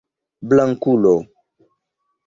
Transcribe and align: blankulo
blankulo 0.47 1.15